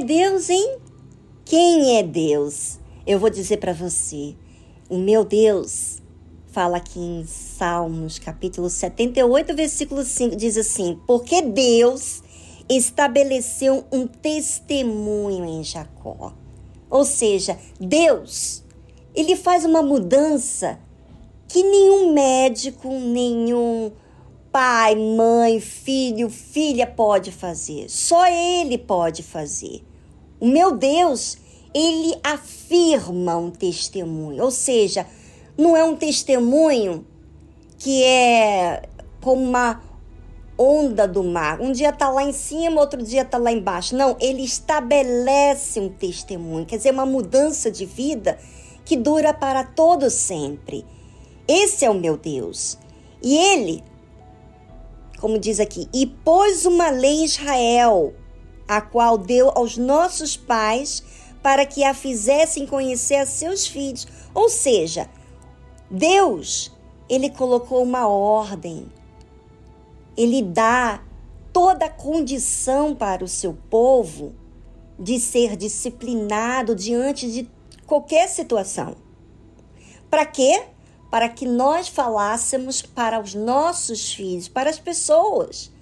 Deus, 0.00 0.48
hein? 0.48 0.78
Quem 1.44 1.96
é 1.96 2.02
Deus? 2.02 2.78
Eu 3.06 3.18
vou 3.18 3.30
dizer 3.30 3.56
para 3.56 3.72
você. 3.72 4.36
O 4.88 4.98
meu 4.98 5.24
Deus 5.24 6.02
fala 6.46 6.76
aqui 6.76 6.98
em 6.98 7.24
Salmos, 7.26 8.18
capítulo 8.18 8.68
78, 8.68 9.54
versículo 9.54 10.04
5, 10.04 10.36
diz 10.36 10.56
assim: 10.56 10.98
Porque 11.06 11.42
Deus 11.42 12.22
estabeleceu 12.68 13.84
um 13.90 14.06
testemunho 14.06 15.44
em 15.44 15.64
Jacó. 15.64 16.32
Ou 16.90 17.04
seja, 17.04 17.58
Deus, 17.80 18.64
ele 19.14 19.36
faz 19.36 19.64
uma 19.64 19.82
mudança 19.82 20.78
que 21.46 21.62
nenhum 21.62 22.12
médico, 22.12 22.88
nenhum 22.88 23.90
pai, 24.52 24.94
mãe, 24.96 25.60
filho, 25.60 26.28
filha 26.28 26.86
pode 26.86 27.30
fazer. 27.30 27.88
Só 27.88 28.26
ele 28.26 28.76
pode 28.78 29.22
fazer. 29.22 29.82
O 30.40 30.46
meu 30.46 30.76
Deus, 30.76 31.38
ele 31.74 32.18
afirma 32.22 33.36
um 33.36 33.50
testemunho, 33.50 34.42
ou 34.42 34.50
seja, 34.50 35.06
não 35.56 35.76
é 35.76 35.82
um 35.82 35.96
testemunho 35.96 37.04
que 37.78 38.02
é 38.04 38.82
como 39.20 39.42
uma 39.42 39.82
onda 40.58 41.06
do 41.06 41.22
mar. 41.22 41.60
Um 41.60 41.70
dia 41.70 41.90
está 41.90 42.10
lá 42.10 42.22
em 42.22 42.32
cima, 42.32 42.80
outro 42.80 43.02
dia 43.02 43.22
está 43.22 43.38
lá 43.38 43.52
embaixo. 43.52 43.96
Não, 43.96 44.16
ele 44.20 44.42
estabelece 44.42 45.78
um 45.78 45.88
testemunho, 45.88 46.66
quer 46.66 46.76
dizer, 46.76 46.92
uma 46.92 47.06
mudança 47.06 47.70
de 47.70 47.86
vida 47.86 48.38
que 48.84 48.96
dura 48.96 49.32
para 49.32 49.62
todo 49.62 50.10
sempre. 50.10 50.84
Esse 51.46 51.84
é 51.84 51.90
o 51.90 51.94
meu 51.94 52.16
Deus. 52.16 52.78
E 53.22 53.36
ele, 53.36 53.82
como 55.20 55.38
diz 55.38 55.60
aqui, 55.60 55.88
e 55.94 56.06
pôs 56.06 56.66
uma 56.66 56.90
lei 56.90 57.20
em 57.20 57.24
Israel 57.24 58.14
a 58.68 58.82
qual 58.82 59.16
deu 59.16 59.50
aos 59.54 59.78
nossos 59.78 60.36
pais 60.36 61.02
para 61.42 61.64
que 61.64 61.82
a 61.82 61.94
fizessem 61.94 62.66
conhecer 62.66 63.16
a 63.16 63.26
seus 63.26 63.66
filhos. 63.66 64.06
Ou 64.34 64.50
seja, 64.50 65.08
Deus, 65.90 66.70
ele 67.08 67.30
colocou 67.30 67.82
uma 67.82 68.06
ordem. 68.06 68.86
Ele 70.16 70.42
dá 70.42 71.02
toda 71.52 71.86
a 71.86 71.90
condição 71.90 72.94
para 72.94 73.24
o 73.24 73.28
seu 73.28 73.56
povo 73.70 74.34
de 74.98 75.18
ser 75.18 75.56
disciplinado 75.56 76.74
diante 76.74 77.30
de 77.30 77.50
qualquer 77.86 78.28
situação. 78.28 78.96
Para 80.10 80.26
quê? 80.26 80.64
Para 81.10 81.28
que 81.28 81.46
nós 81.46 81.88
falássemos 81.88 82.82
para 82.82 83.20
os 83.20 83.34
nossos 83.34 84.12
filhos, 84.12 84.48
para 84.48 84.68
as 84.68 84.78
pessoas 84.78 85.72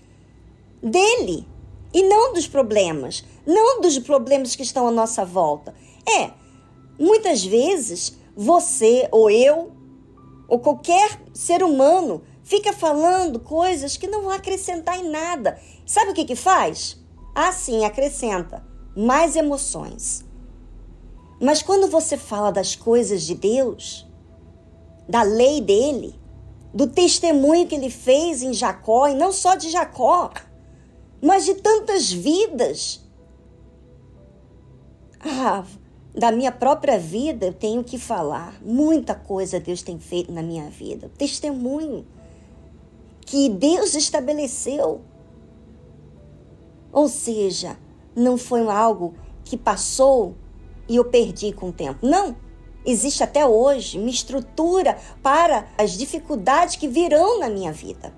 dele 0.82 1.48
e 1.92 2.02
não 2.02 2.32
dos 2.32 2.46
problemas, 2.46 3.24
não 3.46 3.80
dos 3.80 3.98
problemas 3.98 4.54
que 4.54 4.62
estão 4.62 4.86
à 4.86 4.90
nossa 4.90 5.24
volta. 5.24 5.74
É, 6.06 6.30
muitas 6.98 7.44
vezes 7.44 8.16
você 8.36 9.08
ou 9.10 9.30
eu 9.30 9.72
ou 10.48 10.58
qualquer 10.58 11.20
ser 11.34 11.62
humano 11.62 12.22
fica 12.42 12.72
falando 12.72 13.40
coisas 13.40 13.96
que 13.96 14.06
não 14.06 14.22
vão 14.22 14.30
acrescentar 14.30 14.98
em 14.98 15.08
nada. 15.08 15.60
Sabe 15.84 16.10
o 16.10 16.14
que 16.14 16.24
que 16.24 16.36
faz? 16.36 16.98
Ah, 17.34 17.52
sim, 17.52 17.84
acrescenta 17.84 18.64
mais 18.96 19.36
emoções. 19.36 20.24
Mas 21.40 21.60
quando 21.60 21.88
você 21.88 22.16
fala 22.16 22.50
das 22.50 22.74
coisas 22.74 23.22
de 23.22 23.34
Deus, 23.34 24.06
da 25.06 25.22
lei 25.22 25.60
dele, 25.60 26.18
do 26.72 26.86
testemunho 26.86 27.66
que 27.66 27.74
ele 27.74 27.90
fez 27.90 28.42
em 28.42 28.54
Jacó, 28.54 29.06
e 29.08 29.14
não 29.14 29.32
só 29.32 29.54
de 29.54 29.70
Jacó, 29.70 30.30
mas 31.26 31.44
de 31.44 31.54
tantas 31.54 32.12
vidas. 32.12 33.04
Ah, 35.20 35.64
da 36.14 36.30
minha 36.30 36.52
própria 36.52 36.98
vida 37.00 37.46
eu 37.46 37.52
tenho 37.52 37.82
que 37.82 37.98
falar. 37.98 38.56
Muita 38.62 39.12
coisa 39.12 39.58
Deus 39.58 39.82
tem 39.82 39.98
feito 39.98 40.30
na 40.30 40.40
minha 40.40 40.70
vida. 40.70 41.10
Testemunho 41.18 42.06
que 43.22 43.48
Deus 43.48 43.94
estabeleceu. 43.96 45.00
Ou 46.92 47.08
seja, 47.08 47.76
não 48.14 48.38
foi 48.38 48.64
algo 48.68 49.14
que 49.44 49.56
passou 49.56 50.36
e 50.88 50.94
eu 50.94 51.04
perdi 51.06 51.52
com 51.52 51.70
o 51.70 51.72
tempo. 51.72 52.06
Não. 52.06 52.36
Existe 52.86 53.24
até 53.24 53.44
hoje 53.44 53.98
uma 53.98 54.08
estrutura 54.08 54.96
para 55.20 55.66
as 55.76 55.98
dificuldades 55.98 56.76
que 56.76 56.86
virão 56.86 57.40
na 57.40 57.48
minha 57.48 57.72
vida. 57.72 58.14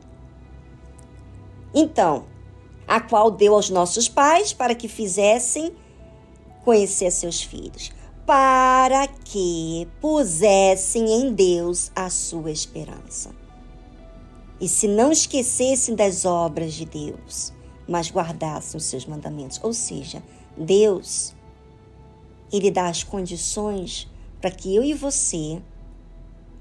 Então, 1.74 2.26
a 2.88 3.00
qual 3.00 3.30
deu 3.30 3.54
aos 3.54 3.68
nossos 3.68 4.08
pais 4.08 4.54
para 4.54 4.74
que 4.74 4.88
fizessem 4.88 5.74
conhecer 6.64 7.10
seus 7.10 7.42
filhos, 7.42 7.92
para 8.26 9.06
que 9.06 9.86
pusessem 10.00 11.06
em 11.10 11.32
Deus 11.32 11.92
a 11.94 12.08
sua 12.08 12.50
esperança. 12.50 13.30
E 14.58 14.66
se 14.66 14.88
não 14.88 15.12
esquecessem 15.12 15.94
das 15.94 16.24
obras 16.24 16.72
de 16.72 16.86
Deus, 16.86 17.52
mas 17.86 18.10
guardassem 18.10 18.78
os 18.78 18.84
seus 18.84 19.04
mandamentos, 19.04 19.60
ou 19.62 19.72
seja, 19.72 20.22
Deus, 20.56 21.34
ele 22.50 22.70
dá 22.70 22.88
as 22.88 23.04
condições 23.04 24.08
para 24.40 24.50
que 24.50 24.74
eu 24.74 24.82
e 24.82 24.94
você 24.94 25.60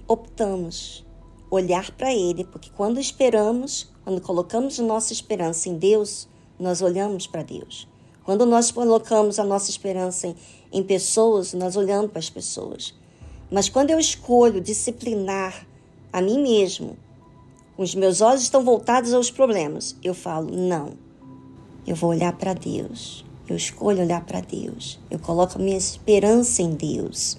optamos 0.07 1.06
olhar 1.49 1.91
para 1.91 2.13
ele, 2.13 2.43
porque 2.43 2.69
quando 2.75 2.99
esperamos, 2.99 3.89
quando 4.03 4.21
colocamos 4.21 4.79
a 4.79 4.83
nossa 4.83 5.13
esperança 5.13 5.69
em 5.69 5.77
Deus, 5.77 6.27
nós 6.59 6.81
olhamos 6.81 7.27
para 7.27 7.43
Deus. 7.43 7.87
Quando 8.23 8.45
nós 8.45 8.71
colocamos 8.71 9.39
a 9.39 9.43
nossa 9.43 9.69
esperança 9.69 10.27
em, 10.27 10.35
em 10.71 10.83
pessoas, 10.83 11.53
nós 11.53 11.77
olhamos 11.77 12.11
para 12.11 12.19
as 12.19 12.29
pessoas. 12.29 12.93
Mas 13.49 13.69
quando 13.69 13.91
eu 13.91 13.99
escolho 13.99 14.59
disciplinar 14.59 15.65
a 16.11 16.21
mim 16.21 16.41
mesmo, 16.41 16.97
os 17.77 17.95
meus 17.95 18.19
olhos 18.19 18.41
estão 18.41 18.63
voltados 18.63 19.13
aos 19.13 19.31
problemas, 19.31 19.95
eu 20.03 20.13
falo: 20.13 20.51
não, 20.51 20.93
eu 21.85 21.95
vou 21.95 22.09
olhar 22.09 22.33
para 22.33 22.53
Deus. 22.53 23.23
Eu 23.47 23.55
escolho 23.55 24.01
olhar 24.01 24.25
para 24.25 24.41
Deus. 24.41 24.99
Eu 25.09 25.19
coloco 25.19 25.57
a 25.57 25.61
minha 25.61 25.77
esperança 25.77 26.61
em 26.61 26.73
Deus. 26.73 27.37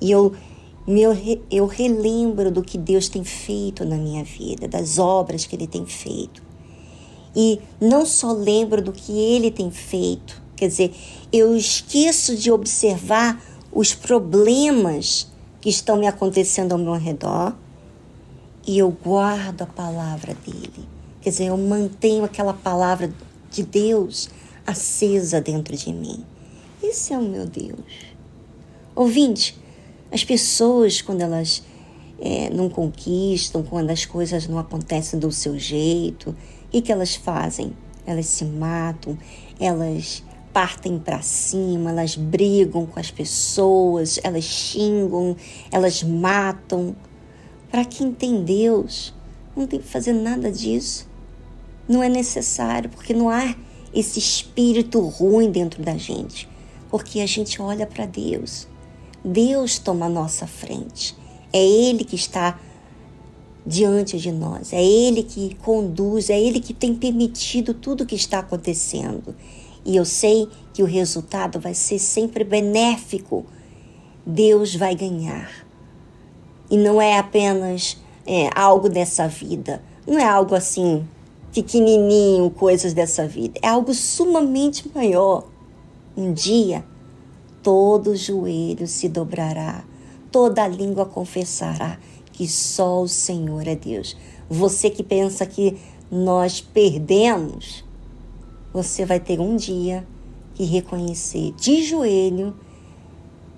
E 0.00 0.12
eu 0.12 0.32
meu, 0.86 1.16
eu 1.50 1.66
relembro 1.66 2.50
do 2.50 2.62
que 2.62 2.76
Deus 2.76 3.08
tem 3.08 3.22
feito 3.22 3.84
na 3.84 3.96
minha 3.96 4.24
vida, 4.24 4.66
das 4.66 4.98
obras 4.98 5.44
que 5.46 5.54
Ele 5.54 5.66
tem 5.66 5.86
feito. 5.86 6.42
E 7.34 7.60
não 7.80 8.04
só 8.04 8.32
lembro 8.32 8.82
do 8.82 8.92
que 8.92 9.12
Ele 9.12 9.50
tem 9.50 9.70
feito, 9.70 10.42
quer 10.56 10.68
dizer, 10.68 10.94
eu 11.32 11.56
esqueço 11.56 12.36
de 12.36 12.50
observar 12.50 13.40
os 13.72 13.94
problemas 13.94 15.30
que 15.60 15.70
estão 15.70 15.96
me 15.96 16.06
acontecendo 16.06 16.72
ao 16.72 16.78
meu 16.78 16.94
redor 16.94 17.54
e 18.66 18.78
eu 18.78 18.90
guardo 18.90 19.62
a 19.62 19.66
palavra 19.66 20.34
dele. 20.34 20.86
Quer 21.20 21.30
dizer, 21.30 21.46
eu 21.46 21.56
mantenho 21.56 22.24
aquela 22.24 22.52
palavra 22.52 23.12
de 23.50 23.62
Deus 23.62 24.28
acesa 24.66 25.40
dentro 25.40 25.76
de 25.76 25.92
mim. 25.92 26.24
Esse 26.82 27.12
é 27.12 27.18
o 27.18 27.22
meu 27.22 27.46
Deus. 27.46 27.78
Ouvinte, 28.94 29.56
as 30.12 30.22
pessoas, 30.22 31.00
quando 31.00 31.22
elas 31.22 31.62
é, 32.20 32.50
não 32.50 32.68
conquistam, 32.68 33.62
quando 33.62 33.90
as 33.90 34.04
coisas 34.04 34.46
não 34.46 34.58
acontecem 34.58 35.18
do 35.18 35.32
seu 35.32 35.58
jeito, 35.58 36.30
o 36.30 36.68
que, 36.70 36.82
que 36.82 36.92
elas 36.92 37.14
fazem? 37.14 37.72
Elas 38.06 38.26
se 38.26 38.44
matam, 38.44 39.16
elas 39.58 40.22
partem 40.52 40.98
para 40.98 41.22
cima, 41.22 41.90
elas 41.90 42.14
brigam 42.14 42.84
com 42.84 43.00
as 43.00 43.10
pessoas, 43.10 44.20
elas 44.22 44.44
xingam, 44.44 45.34
elas 45.70 46.02
matam. 46.02 46.94
Para 47.70 47.86
quem 47.86 48.12
tem 48.12 48.44
Deus, 48.44 49.14
não 49.56 49.66
tem 49.66 49.80
que 49.80 49.88
fazer 49.88 50.12
nada 50.12 50.52
disso. 50.52 51.08
Não 51.88 52.02
é 52.02 52.08
necessário, 52.08 52.90
porque 52.90 53.14
não 53.14 53.30
há 53.30 53.56
esse 53.94 54.18
espírito 54.18 55.00
ruim 55.00 55.50
dentro 55.50 55.82
da 55.82 55.96
gente, 55.96 56.46
porque 56.90 57.20
a 57.20 57.26
gente 57.26 57.60
olha 57.62 57.86
para 57.86 58.04
Deus. 58.04 58.70
Deus 59.24 59.78
toma 59.78 60.06
a 60.06 60.08
nossa 60.08 60.46
frente. 60.46 61.16
É 61.52 61.64
Ele 61.64 62.04
que 62.04 62.16
está 62.16 62.58
diante 63.64 64.18
de 64.18 64.32
nós. 64.32 64.72
É 64.72 64.82
Ele 64.82 65.22
que 65.22 65.54
conduz, 65.56 66.30
é 66.30 66.40
Ele 66.40 66.60
que 66.60 66.74
tem 66.74 66.94
permitido 66.94 67.72
tudo 67.72 68.02
o 68.02 68.06
que 68.06 68.16
está 68.16 68.40
acontecendo. 68.40 69.34
E 69.84 69.96
eu 69.96 70.04
sei 70.04 70.48
que 70.72 70.82
o 70.82 70.86
resultado 70.86 71.60
vai 71.60 71.74
ser 71.74 71.98
sempre 71.98 72.44
benéfico. 72.44 73.44
Deus 74.24 74.74
vai 74.74 74.94
ganhar. 74.94 75.50
E 76.70 76.76
não 76.76 77.00
é 77.00 77.18
apenas 77.18 77.98
é, 78.26 78.48
algo 78.54 78.88
dessa 78.88 79.28
vida. 79.28 79.82
Não 80.06 80.18
é 80.18 80.24
algo 80.24 80.54
assim, 80.54 81.06
pequenininho, 81.52 82.50
coisas 82.50 82.92
dessa 82.94 83.26
vida. 83.26 83.60
É 83.62 83.68
algo 83.68 83.92
sumamente 83.92 84.90
maior. 84.92 85.44
Um 86.16 86.32
dia 86.32 86.84
todo 87.62 88.16
joelho 88.16 88.86
se 88.86 89.08
dobrará, 89.08 89.84
toda 90.30 90.66
língua 90.66 91.06
confessará 91.06 91.98
que 92.32 92.48
só 92.48 93.02
o 93.02 93.08
Senhor 93.08 93.66
é 93.68 93.76
Deus. 93.76 94.16
Você 94.48 94.90
que 94.90 95.02
pensa 95.02 95.46
que 95.46 95.78
nós 96.10 96.60
perdemos, 96.60 97.84
você 98.72 99.04
vai 99.04 99.20
ter 99.20 99.38
um 99.40 99.56
dia 99.56 100.06
que 100.54 100.64
reconhecer 100.64 101.52
de 101.52 101.82
joelho, 101.82 102.54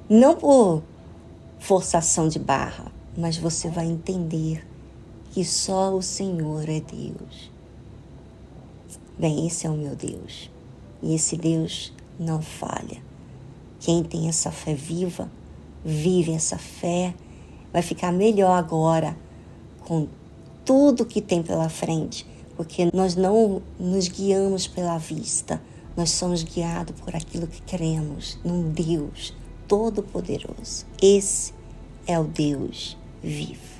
não 0.08 0.36
por 0.36 0.82
forçação 1.58 2.28
de 2.28 2.38
barra, 2.38 2.92
mas 3.16 3.36
você 3.36 3.68
vai 3.68 3.86
entender 3.86 4.66
que 5.30 5.44
só 5.44 5.94
o 5.94 6.02
Senhor 6.02 6.68
é 6.68 6.80
Deus. 6.80 7.50
Bem, 9.18 9.46
esse 9.46 9.66
é 9.66 9.70
o 9.70 9.74
meu 9.74 9.96
Deus. 9.96 10.50
E 11.02 11.14
esse 11.14 11.36
Deus 11.36 11.92
não 12.18 12.42
falha. 12.42 13.13
Quem 13.84 14.02
tem 14.02 14.30
essa 14.30 14.50
fé 14.50 14.72
viva, 14.72 15.30
vive 15.84 16.32
essa 16.32 16.56
fé, 16.56 17.14
vai 17.70 17.82
ficar 17.82 18.10
melhor 18.10 18.56
agora 18.56 19.14
com 19.80 20.08
tudo 20.64 21.04
que 21.04 21.20
tem 21.20 21.42
pela 21.42 21.68
frente, 21.68 22.26
porque 22.56 22.88
nós 22.94 23.14
não 23.14 23.60
nos 23.78 24.08
guiamos 24.08 24.66
pela 24.66 24.96
vista, 24.96 25.60
nós 25.94 26.12
somos 26.12 26.42
guiados 26.42 26.98
por 26.98 27.14
aquilo 27.14 27.46
que 27.46 27.60
cremos 27.60 28.38
num 28.42 28.70
Deus 28.72 29.34
Todo-Poderoso. 29.68 30.86
Esse 31.02 31.52
é 32.06 32.18
o 32.18 32.24
Deus 32.24 32.96
vivo. 33.22 33.73